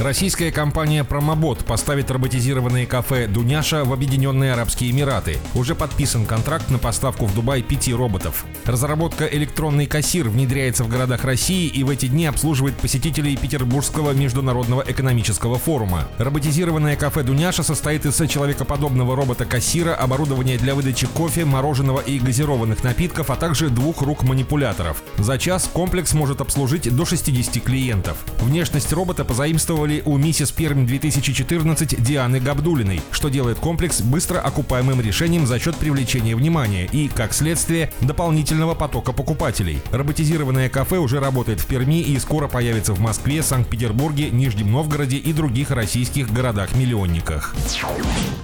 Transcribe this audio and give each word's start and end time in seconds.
Российская 0.00 0.50
компания 0.50 1.04
«Промобот» 1.04 1.64
поставит 1.64 2.10
роботизированные 2.10 2.84
кафе 2.84 3.28
«Дуняша» 3.28 3.84
в 3.84 3.92
Объединенные 3.92 4.52
Арабские 4.52 4.90
Эмираты. 4.90 5.38
Уже 5.54 5.76
подписан 5.76 6.26
контракт 6.26 6.68
на 6.68 6.78
поставку 6.78 7.26
в 7.26 7.34
Дубай 7.34 7.62
пяти 7.62 7.94
роботов. 7.94 8.44
Разработка 8.64 9.24
«Электронный 9.24 9.86
кассир» 9.86 10.28
внедряется 10.28 10.82
в 10.82 10.88
городах 10.88 11.24
России 11.24 11.68
и 11.68 11.84
в 11.84 11.90
эти 11.90 12.06
дни 12.06 12.26
обслуживает 12.26 12.76
посетителей 12.76 13.36
Петербургского 13.36 14.10
международного 14.10 14.82
экономического 14.84 15.60
форума. 15.60 16.08
Роботизированное 16.18 16.96
кафе 16.96 17.22
«Дуняша» 17.22 17.62
состоит 17.62 18.04
из 18.04 18.16
человекоподобного 18.28 19.14
робота-кассира, 19.14 19.94
оборудования 19.94 20.58
для 20.58 20.74
выдачи 20.74 21.06
кофе, 21.06 21.44
мороженого 21.44 22.00
и 22.00 22.18
газированных 22.18 22.82
напитков, 22.82 23.30
а 23.30 23.36
также 23.36 23.70
двух 23.70 24.02
рук 24.02 24.24
манипуляторов. 24.24 25.04
За 25.18 25.38
час 25.38 25.70
комплекс 25.72 26.14
может 26.14 26.40
обслужить 26.40 26.94
до 26.94 27.06
60 27.06 27.62
клиентов. 27.62 28.18
Внешность 28.40 28.92
робота 28.92 29.24
позаимствовала 29.24 29.83
участвовали 29.84 30.02
у 30.04 30.16
«Миссис 30.16 30.50
Пермь 30.50 30.86
2014» 30.86 32.00
Дианы 32.00 32.40
Габдулиной, 32.40 33.02
что 33.10 33.28
делает 33.28 33.58
комплекс 33.58 34.00
быстро 34.00 34.38
окупаемым 34.40 35.00
решением 35.00 35.46
за 35.46 35.58
счет 35.58 35.76
привлечения 35.76 36.34
внимания 36.34 36.88
и, 36.90 37.08
как 37.08 37.34
следствие, 37.34 37.92
дополнительного 38.00 38.74
потока 38.74 39.12
покупателей. 39.12 39.80
Роботизированное 39.92 40.68
кафе 40.68 40.98
уже 40.98 41.20
работает 41.20 41.60
в 41.60 41.66
Перми 41.66 42.00
и 42.00 42.18
скоро 42.18 42.48
появится 42.48 42.94
в 42.94 43.00
Москве, 43.00 43.42
Санкт-Петербурге, 43.42 44.30
Нижнем 44.30 44.72
Новгороде 44.72 45.16
и 45.18 45.32
других 45.32 45.70
российских 45.70 46.32
городах-миллионниках. 46.32 47.54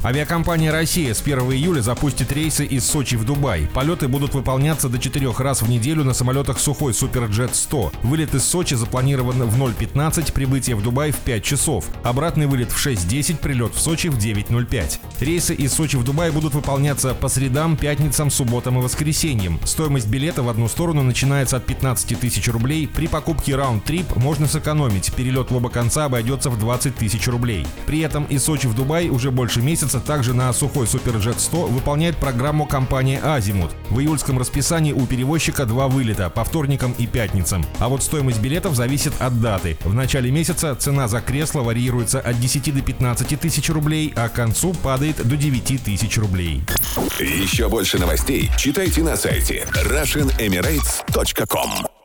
Авиакомпания 0.03 0.73
«Россия» 0.73 1.13
с 1.13 1.21
1 1.21 1.39
июля 1.53 1.81
запустит 1.81 2.33
рейсы 2.33 2.65
из 2.65 2.85
Сочи 2.87 3.17
в 3.17 3.25
Дубай. 3.25 3.69
Полеты 3.75 4.09
будут 4.09 4.35
выполняться 4.35 4.89
до 4.89 4.99
четырех 4.99 5.41
раз 5.41 5.63
в 5.63 5.69
неделю 5.69 6.05
на 6.05 6.15
самолетах 6.15 6.59
«Сухой 6.59 6.95
Суперджет 6.95 7.51
100». 7.51 7.93
Вылет 8.03 8.35
из 8.35 8.45
Сочи 8.45 8.75
запланирован 8.75 9.43
в 9.43 9.63
0.15, 9.63 10.33
прибытие 10.33 10.77
в 10.77 10.83
Дубай 10.83 11.11
в 11.11 11.17
5 11.17 11.30
5 11.31 11.45
часов. 11.45 11.85
Обратный 12.03 12.47
вылет 12.49 12.73
в 12.73 12.85
6.10, 12.85 13.37
прилет 13.37 13.73
в 13.73 13.81
Сочи 13.81 14.09
в 14.09 14.19
9.05. 14.19 14.99
Рейсы 15.21 15.55
из 15.55 15.73
Сочи 15.73 15.95
в 15.95 16.03
Дубай 16.03 16.33
будут 16.33 16.55
выполняться 16.55 17.15
по 17.15 17.29
средам, 17.29 17.77
пятницам, 17.77 18.33
субботам 18.33 18.81
и 18.81 18.83
воскресеньям. 18.83 19.61
Стоимость 19.65 20.09
билета 20.09 20.43
в 20.43 20.49
одну 20.49 20.67
сторону 20.67 21.05
начинается 21.05 21.59
от 21.59 21.67
15 21.67 22.19
тысяч 22.19 22.49
рублей. 22.49 22.89
При 22.89 23.07
покупке 23.07 23.55
round-trip 23.55 24.17
можно 24.17 24.49
сэкономить. 24.49 25.15
Перелет 25.15 25.53
в 25.53 25.57
оба 25.57 25.71
конца 25.71 26.07
обойдется 26.07 26.51
в 26.51 26.59
20 26.59 26.97
тысяч 26.97 27.29
рублей. 27.29 27.65
При 27.87 28.01
этом 28.01 28.25
из 28.25 28.43
Сочи 28.43 28.67
в 28.67 28.75
Дубай 28.75 29.09
уже 29.09 29.31
больше 29.31 29.63
месяца 29.63 30.01
также 30.01 30.35
на 30.35 30.53
сухой 30.53 30.89
Суперджет 30.89 31.39
100 31.39 31.67
выполняет 31.67 32.17
программу 32.17 32.67
компания 32.67 33.21
Азимут. 33.23 33.71
В 33.89 34.01
июльском 34.01 34.37
расписании 34.37 34.93
у 34.93 35.07
перевозчика 35.07 35.65
два 35.65 35.87
вылета 35.87 36.29
по 36.29 36.43
вторникам 36.43 36.93
и 36.99 37.07
пятницам. 37.07 37.65
А 37.79 37.89
вот 37.89 38.03
стоимость 38.03 38.41
билетов 38.41 38.75
зависит 38.75 39.13
от 39.21 39.41
даты. 39.41 39.79
В 39.85 39.95
начале 39.95 40.33
месяца 40.33 40.75
цена 40.75 41.07
за 41.07 41.20
кресло 41.21 41.63
варьируется 41.63 42.21
от 42.21 42.41
10 42.41 42.75
до 42.75 42.83
15 42.83 43.41
тысяч 43.41 43.71
рублей, 43.71 44.13
а 44.17 44.29
к 44.29 44.35
концу 44.35 44.75
падает 44.75 45.27
до 45.27 45.37
9 45.37 45.83
тысяч 45.83 46.19
рублей. 46.19 46.63
Еще 47.19 47.69
больше 47.69 47.99
новостей 47.99 48.51
читайте 48.57 49.03
на 49.03 49.17
сайте 49.17 49.67
RussianEmirates.com 49.73 52.00